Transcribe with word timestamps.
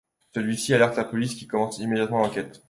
Celui-ci 0.33 0.73
alerte 0.73 0.97
la 0.97 1.03
police, 1.03 1.35
qui 1.35 1.45
commence 1.45 1.77
immédiatement 1.77 2.23
l'enquête. 2.23 2.59